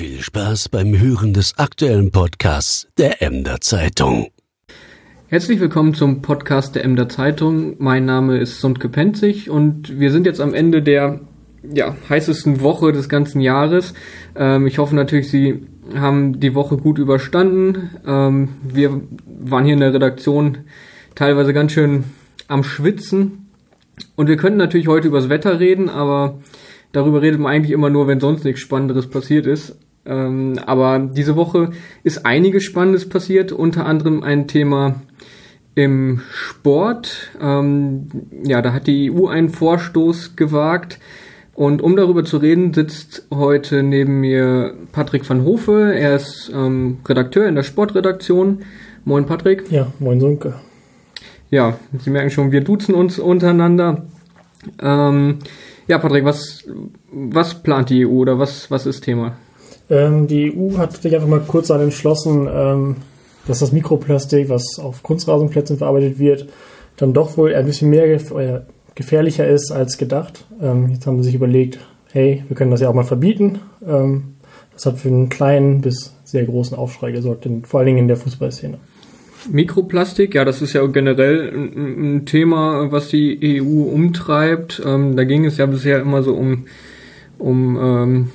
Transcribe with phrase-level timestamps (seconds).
[0.00, 4.28] Viel Spaß beim Hören des aktuellen Podcasts der Emder Zeitung.
[5.28, 7.76] Herzlich willkommen zum Podcast der Emder Zeitung.
[7.78, 11.20] Mein Name ist Sundke Penzig und wir sind jetzt am Ende der
[11.70, 13.92] ja, heißesten Woche des ganzen Jahres.
[14.34, 17.90] Ähm, ich hoffe natürlich, Sie haben die Woche gut überstanden.
[18.06, 20.64] Ähm, wir waren hier in der Redaktion
[21.14, 22.04] teilweise ganz schön
[22.48, 23.50] am Schwitzen.
[24.16, 26.38] Und wir könnten natürlich heute übers Wetter reden, aber
[26.92, 29.76] darüber redet man eigentlich immer nur, wenn sonst nichts Spannenderes passiert ist.
[30.06, 31.70] Ähm, aber diese Woche
[32.02, 35.02] ist einiges Spannendes passiert, unter anderem ein Thema
[35.74, 37.30] im Sport.
[37.40, 38.08] Ähm,
[38.44, 40.98] ja, da hat die EU einen Vorstoß gewagt.
[41.54, 45.94] Und um darüber zu reden, sitzt heute neben mir Patrick van Hofe.
[45.94, 48.62] Er ist ähm, Redakteur in der Sportredaktion.
[49.04, 49.70] Moin Patrick.
[49.70, 50.54] Ja, moin Sunke.
[51.50, 54.06] Ja, Sie merken schon, wir duzen uns untereinander.
[54.80, 55.40] Ähm,
[55.88, 56.64] ja, Patrick, was,
[57.10, 59.36] was plant die EU oder was, was ist Thema?
[59.90, 62.96] Ähm, die EU hat sich einfach mal kurz an entschlossen, ähm,
[63.46, 66.48] dass das Mikroplastik, was auf Kunstrasenplätzen verarbeitet wird,
[66.96, 68.60] dann doch wohl ein bisschen mehr gef äh,
[68.94, 70.44] gefährlicher ist als gedacht.
[70.60, 71.78] Ähm, jetzt haben sie sich überlegt,
[72.12, 73.60] hey, wir können das ja auch mal verbieten.
[73.86, 74.34] Ähm,
[74.74, 78.08] das hat für einen kleinen bis sehr großen Aufschrei gesorgt, in, vor allen Dingen in
[78.08, 78.78] der Fußballszene.
[79.50, 84.82] Mikroplastik, ja, das ist ja generell ein, ein Thema, was die EU umtreibt.
[84.84, 86.66] Ähm, da ging es ja bisher immer so um,
[87.38, 88.30] um ähm,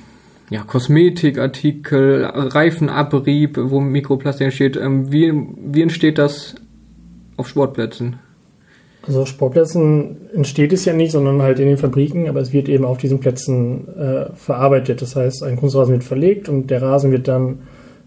[0.50, 4.76] ja, Kosmetikartikel, Reifenabrieb, wo Mikroplastik entsteht.
[4.76, 6.54] Ähm, wie, wie entsteht das
[7.36, 8.16] auf Sportplätzen?
[9.06, 12.68] Also auf Sportplätzen entsteht es ja nicht, sondern halt in den Fabriken, aber es wird
[12.68, 15.00] eben auf diesen Plätzen äh, verarbeitet.
[15.00, 17.60] Das heißt, ein Kunstrasen wird verlegt und der Rasen wird dann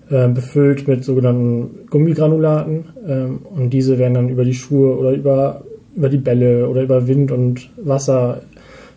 [0.09, 5.63] äh, befüllt mit sogenannten Gummigranulaten ähm, und diese werden dann über die Schuhe oder über,
[5.95, 8.41] über die Bälle oder über Wind und Wasser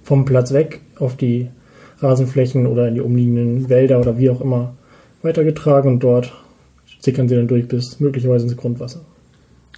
[0.03, 1.49] vom Platz weg auf die
[2.03, 4.75] Rasenflächen oder in die umliegenden Wälder oder wie auch immer
[5.23, 6.33] weitergetragen und dort
[7.01, 9.01] sickern sie dann durch bis möglicherweise ins Grundwasser.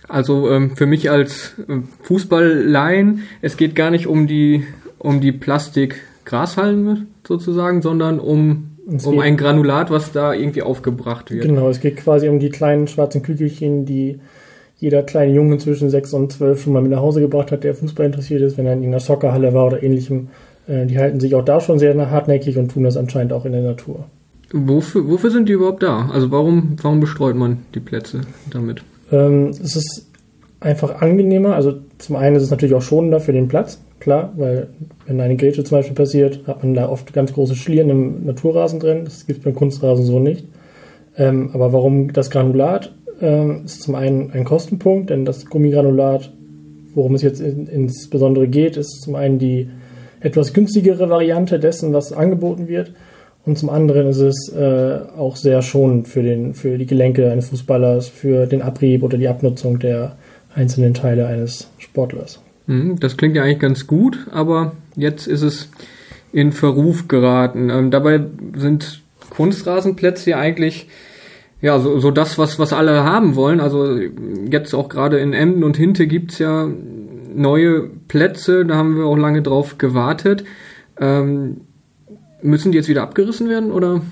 [0.09, 4.65] Also ähm, für mich als äh, Fußballlein, es geht gar nicht um die
[4.99, 11.45] um die Plastik-Grashalme sozusagen, sondern um um ein Granulat, was da irgendwie aufgebracht wird.
[11.45, 14.21] Genau, es geht quasi um die kleinen schwarzen Kügelchen, die
[14.77, 17.75] jeder kleine Junge zwischen 6 und 12 schon mal mit nach Hause gebracht hat, der
[17.75, 20.29] Fußball interessiert ist, wenn er in einer Soccerhalle war oder ähnlichem.
[20.67, 23.53] Äh, die halten sich auch da schon sehr hartnäckig und tun das anscheinend auch in
[23.53, 24.07] der Natur.
[24.53, 26.09] Wofür, wofür sind die überhaupt da?
[26.13, 28.21] Also warum, warum bestreut man die Plätze
[28.51, 28.83] damit?
[29.11, 30.07] Ähm, es ist
[30.61, 31.55] einfach angenehmer.
[31.55, 34.69] Also zum einen ist es natürlich auch schonender für den Platz, klar, weil
[35.07, 38.81] wenn eine Grätsche zum Beispiel passiert, hat man da oft ganz große Schlieren im Naturrasen
[38.81, 39.05] drin.
[39.05, 40.47] Das gibt es beim Kunstrasen so nicht.
[41.17, 42.93] Ähm, aber warum das Granulat?
[43.21, 46.33] Ähm, ist zum einen ein Kostenpunkt, denn das Gummigranulat,
[46.95, 49.69] worum es jetzt in, insbesondere geht, ist zum einen die
[50.25, 52.93] etwas günstigere Variante dessen, was angeboten wird.
[53.47, 57.51] Und zum anderen ist es äh, auch sehr schonend für, den, für die Gelenke eines
[57.51, 60.17] Fußballers, für den Abrieb oder die Abnutzung der
[60.55, 62.41] einzelnen Teile eines Sportlers.
[62.67, 65.69] Mhm, das klingt ja eigentlich ganz gut, aber jetzt ist es
[66.33, 67.69] in Verruf geraten.
[67.69, 68.23] Ähm, dabei
[68.57, 70.89] sind Kunstrasenplätze ja eigentlich
[71.61, 73.61] ja so, so das, was, was alle haben wollen.
[73.61, 73.99] Also
[74.51, 76.69] jetzt auch gerade in Emden und Hinte gibt's ja
[77.35, 80.45] neue Plätze, da haben wir auch lange drauf gewartet.
[81.01, 81.63] Ähm,
[82.43, 84.03] müssen die jetzt wieder abgerissen werden oder?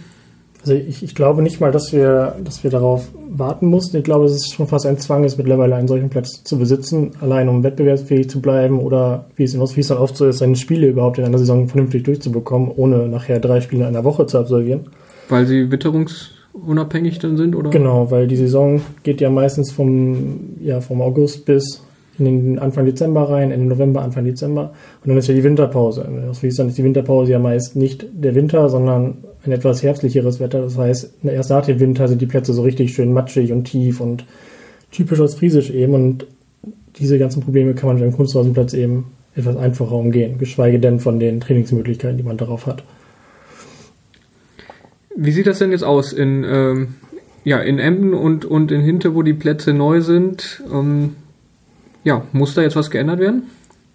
[0.62, 3.96] Also ich, ich, glaube nicht mal, dass wir, dass wir darauf warten mussten.
[3.96, 7.12] Ich glaube, es ist schon fast ein Zwang, es mittlerweile einen solchen Platz zu besitzen,
[7.20, 10.88] allein um wettbewerbsfähig zu bleiben oder wie es, es dann oft so ist, seine Spiele
[10.88, 14.90] überhaupt in einer Saison vernünftig durchzubekommen, ohne nachher drei Spiele in einer Woche zu absolvieren.
[15.28, 17.70] Weil sie witterungsunabhängig dann sind, oder?
[17.70, 21.82] Genau, weil die Saison geht ja meistens vom, ja, vom August bis
[22.18, 24.72] in den Anfang Dezember rein, Ende November, Anfang Dezember.
[25.02, 26.06] Und dann ist ja die Winterpause.
[26.30, 30.62] Aus Friesland ist die Winterpause ja meist nicht der Winter, sondern ein etwas herbstlicheres Wetter.
[30.62, 34.00] Das heißt, erst nach dem Winter sind die Plätze so richtig schön matschig und tief
[34.00, 34.24] und
[34.90, 35.94] typisch aus Friesisch eben.
[35.94, 36.26] Und
[36.98, 41.40] diese ganzen Probleme kann man beim Kunstrasenplatz eben etwas einfacher umgehen, geschweige denn von den
[41.40, 42.84] Trainingsmöglichkeiten, die man darauf hat.
[45.16, 46.94] Wie sieht das denn jetzt aus in, ähm,
[47.44, 50.62] ja, in Emden und, und in Hinte, wo die Plätze neu sind?
[50.72, 51.16] Ähm,
[52.04, 53.44] ja, muss da jetzt was geändert werden?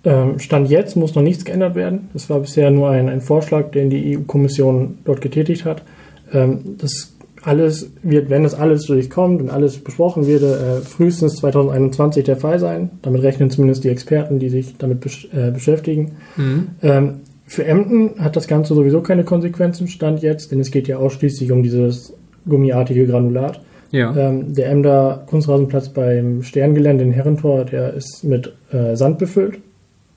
[0.04, 2.10] Ähm, Stand jetzt muss noch nichts geändert werden.
[2.14, 5.84] Das war bisher nur ein, ein Vorschlag, den die EU-Kommission dort getätigt hat.
[6.32, 12.26] Ähm, das alles wird, wenn das alles durchkommt und alles besprochen wird, äh, frühestens 2021
[12.26, 12.92] der Fall sein.
[13.02, 16.14] Damit rechnen zumindest die Experten, die sich damit besch äh, beschäftigen.
[16.36, 16.68] Mhm.
[16.82, 17.14] Ähm,
[17.46, 21.52] für Emden hat das Ganze sowieso keine Konsequenzen, Stand jetzt, denn es geht ja ausschließlich
[21.52, 22.14] um dieses
[22.48, 23.62] gummiartige Granulat.
[23.92, 24.16] Ja.
[24.16, 29.60] Ähm, der Emder Kunstrasenplatz beim Sterngelände in Herrentor, der ist mit äh, Sand befüllt.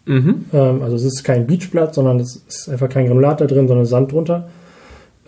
[0.06, 0.46] Mhm.
[0.52, 3.86] Ähm, also es ist kein Beachplatz, sondern es ist einfach kein Granulat da drin, sondern
[3.86, 4.48] Sand drunter.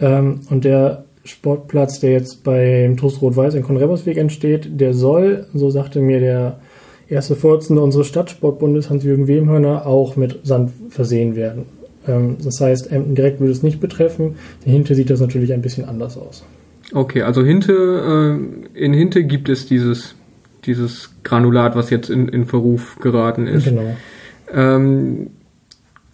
[0.00, 5.70] Ähm, und der Sportplatz, der jetzt beim TuS Rot-Weiß in Konrebersweg entsteht, der soll, so
[5.70, 6.58] sagte mir der
[7.08, 11.66] erste Vorsitzende unseres Stadtsportbundes, Hans-Jürgen Wemhörner, auch mit Sand versehen werden.
[12.08, 14.36] Ähm, das heißt, Emden direkt würde es nicht betreffen.
[14.64, 16.44] In Hinte sieht das natürlich ein bisschen anders aus.
[16.92, 18.38] Okay, also Hinte,
[18.74, 20.14] äh, in Hinte gibt es dieses,
[20.64, 23.64] dieses Granulat, was jetzt in, in Verruf geraten ist.
[23.64, 23.96] Genau.
[24.52, 25.30] Ähm,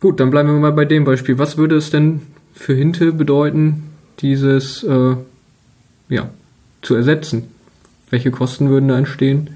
[0.01, 1.39] gut, dann bleiben wir mal bei dem Beispiel.
[1.39, 2.23] Was würde es denn
[2.55, 3.91] für Hinte bedeuten,
[4.21, 5.17] dieses äh,
[6.09, 6.31] ja,
[6.83, 7.45] zu ersetzen?
[8.11, 9.51] Welche Kosten würden da entstehen?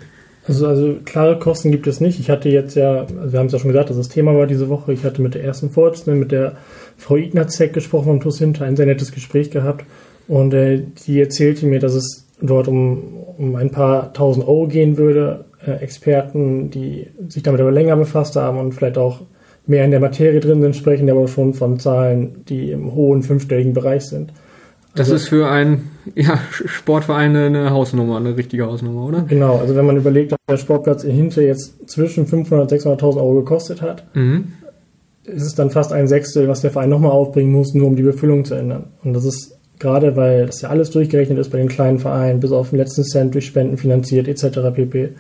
[0.47, 2.19] Also, also klare Kosten gibt es nicht.
[2.19, 4.49] Ich hatte jetzt ja, also wir haben es ja schon gesagt, dass das Thema war
[4.49, 4.93] diese Woche.
[4.93, 6.57] Ich hatte mit der ersten Vorsitzenden, mit der
[6.99, 9.85] Frau Ignazek gesprochen vom TUS Hinter, ein sehr nettes Gespräch gehabt.
[10.33, 13.03] Und äh, die erzählte mir, dass es dort um,
[13.37, 15.45] um ein paar tausend Euro gehen würde.
[15.63, 19.21] Äh, Experten, die sich damit aber länger befasst haben und vielleicht auch
[19.67, 23.75] mehr in der Materie drin sind, sprechen aber schon von Zahlen, die im hohen fünfstelligen
[23.75, 24.33] Bereich sind.
[24.95, 29.27] Das also, ist für einen ja, Sportverein eine Hausnummer, eine richtige Hausnummer, oder?
[29.29, 33.17] Genau, also wenn man überlegt, dass der Sportplatz in Hinter jetzt zwischen 500.000 und 600.000
[33.17, 34.55] Euro gekostet hat, mhm.
[35.25, 38.03] ist es dann fast ein Sechstel, was der Verein nochmal aufbringen muss, nur um die
[38.03, 38.85] Befüllung zu ändern.
[39.05, 42.53] Und das ist gerade, weil das ja alles durchgerechnet ist bei den kleinen Vereinen, bis
[42.53, 44.61] auf den letzten Cent durch Spenden finanziert etc.
[44.75, 45.11] pp.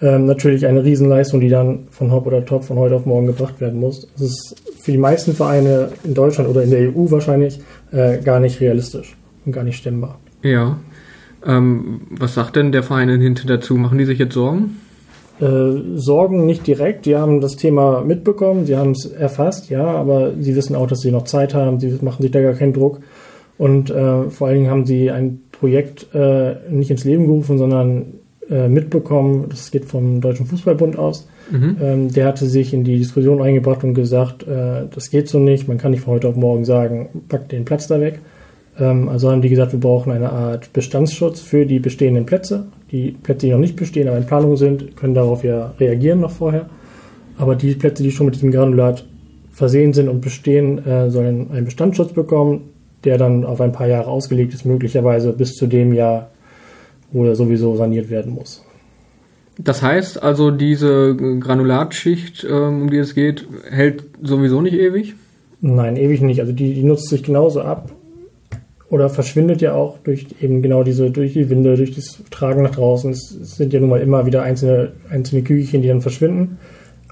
[0.00, 3.60] Ähm, natürlich eine Riesenleistung, die dann von Hop oder Top von heute auf morgen gebracht
[3.60, 4.06] werden muss.
[4.12, 7.60] Das ist für die meisten Vereine in Deutschland oder in der EU wahrscheinlich
[7.90, 10.18] äh, gar nicht realistisch und gar nicht stemmbar.
[10.42, 10.78] Ja.
[11.44, 13.76] Ähm, was sagt denn der Verein in Hinte dazu?
[13.76, 14.76] Machen die sich jetzt Sorgen?
[15.40, 17.06] Äh, Sorgen nicht direkt.
[17.06, 21.00] Die haben das Thema mitbekommen, sie haben es erfasst, ja, aber sie wissen auch, dass
[21.00, 23.00] sie noch Zeit haben, sie machen sich da gar keinen Druck.
[23.58, 28.14] Und äh, vor allen Dingen haben sie ein Projekt äh, nicht ins Leben gerufen, sondern
[28.48, 31.28] äh, mitbekommen, das geht vom Deutschen Fußballbund aus.
[31.50, 31.76] Mhm.
[31.82, 35.68] Ähm, der hatte sich in die Diskussion eingebracht und gesagt, äh, das geht so nicht,
[35.68, 38.20] man kann nicht von heute auf morgen sagen, pack den Platz da weg.
[38.78, 42.66] Ähm, also haben die gesagt, wir brauchen eine Art Bestandsschutz für die bestehenden Plätze.
[42.90, 46.30] Die Plätze, die noch nicht bestehen, aber in Planung sind, können darauf ja reagieren noch
[46.30, 46.66] vorher.
[47.36, 49.04] Aber die Plätze, die schon mit diesem Granulat
[49.50, 52.70] versehen sind und bestehen, äh, sollen einen Bestandsschutz bekommen,
[53.04, 56.30] der dann auf ein paar Jahre ausgelegt ist, möglicherweise bis zu dem Jahr,
[57.12, 58.64] wo er sowieso saniert werden muss.
[59.58, 65.14] Das heißt also, diese Granulatschicht, ähm, um die es geht, hält sowieso nicht ewig?
[65.60, 66.40] Nein, ewig nicht.
[66.40, 67.90] Also die, die nutzt sich genauso ab
[68.88, 72.70] oder verschwindet ja auch durch eben genau diese, durch die Winde, durch das Tragen nach
[72.70, 73.10] draußen.
[73.10, 76.58] Es, es sind ja nun mal immer wieder einzelne, einzelne Kügelchen, die dann verschwinden.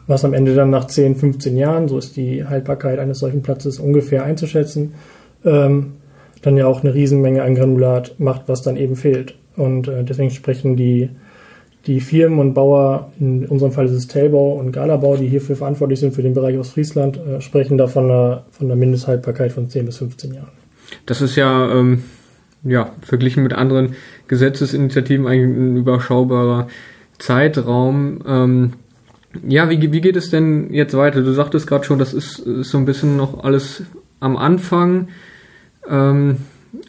[0.06, 3.80] Was am Ende dann nach 10, 15 Jahren, so ist die Haltbarkeit eines solchen Platzes
[3.80, 4.94] ungefähr einzuschätzen,
[5.44, 5.92] ähm,
[6.42, 9.34] dann ja auch eine Riesenmenge an Granulat macht, was dann eben fehlt.
[9.56, 11.10] Und äh, deswegen sprechen die,
[11.86, 16.00] die Firmen und Bauer, in unserem Fall ist es Telbau und Galabau, die hierfür verantwortlich
[16.00, 19.70] sind für den Bereich aus Friesland, äh, sprechen da von einer, von einer Mindesthaltbarkeit von
[19.70, 20.52] 10 bis 15 Jahren.
[21.06, 22.04] Das ist ja, ähm,
[22.64, 23.94] ja, verglichen mit anderen
[24.28, 26.68] Gesetzesinitiativen eigentlich ein überschaubarer
[27.18, 28.20] Zeitraum.
[28.26, 28.72] Ähm,
[29.46, 31.22] ja, wie, wie geht es denn jetzt weiter?
[31.22, 33.82] Du sagtest gerade schon, das ist, ist so ein bisschen noch alles
[34.20, 35.08] am Anfang.
[35.88, 36.36] Ähm,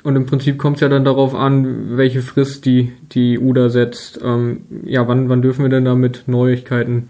[0.04, 3.70] und im Prinzip kommt es ja dann darauf an, welche Frist die, die EU da
[3.70, 4.20] setzt.
[4.24, 7.10] Ähm, ja, wann, wann dürfen wir denn da mit Neuigkeiten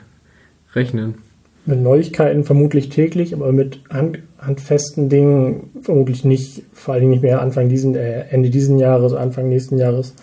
[0.74, 1.16] rechnen?
[1.66, 7.42] Mit Neuigkeiten vermutlich täglich, aber mit hand, handfesten Dingen vermutlich nicht, vor allem nicht mehr
[7.42, 10.14] Anfang diesen, äh, Ende diesen Jahres, Anfang nächsten Jahres.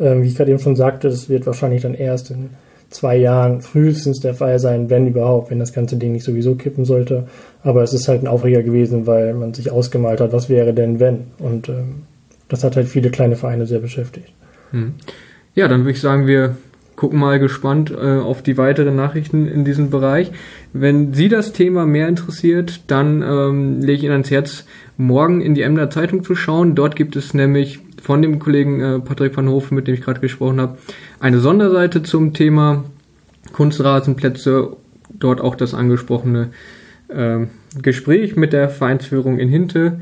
[0.00, 2.50] Ähm, wie ich gerade eben schon sagte, das wird wahrscheinlich dann erst in
[2.90, 6.84] zwei Jahren frühestens der Fall sein, wenn überhaupt, wenn das ganze Ding nicht sowieso kippen
[6.84, 7.26] sollte.
[7.62, 11.00] Aber es ist halt ein Aufreger gewesen, weil man sich ausgemalt hat, was wäre denn
[11.00, 11.26] wenn.
[11.38, 12.02] Und ähm,
[12.48, 14.32] das hat halt viele kleine Vereine sehr beschäftigt.
[14.70, 14.94] Hm.
[15.54, 16.56] Ja, dann würde ich sagen, wir
[16.96, 20.32] gucken mal gespannt äh, auf die weiteren Nachrichten in diesem Bereich.
[20.72, 24.64] Wenn Sie das Thema mehr interessiert, dann ähm, lege ich Ihnen ans Herz,
[24.96, 26.74] morgen in die Emder Zeitung zu schauen.
[26.74, 30.20] Dort gibt es nämlich von dem Kollegen äh, Patrick van Hofen, mit dem ich gerade
[30.20, 30.78] gesprochen habe,
[31.20, 32.84] eine Sonderseite zum Thema
[33.52, 34.76] Kunstrasenplätze.
[35.18, 36.50] Dort auch das angesprochene
[37.08, 37.46] äh,
[37.80, 40.00] Gespräch mit der Vereinsführung in Hinte.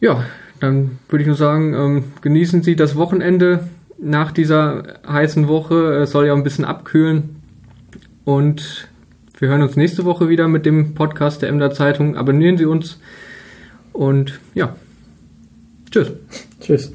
[0.00, 0.24] Ja,
[0.60, 5.94] dann würde ich nur sagen, ähm, genießen Sie das Wochenende nach dieser heißen Woche.
[5.94, 7.42] Es soll ja ein bisschen abkühlen.
[8.24, 8.88] Und
[9.38, 12.16] wir hören uns nächste Woche wieder mit dem Podcast der Emder Zeitung.
[12.16, 13.00] Abonnieren Sie uns.
[13.92, 14.76] Und ja,
[15.90, 16.12] tschüss.
[16.60, 16.92] Tschüss.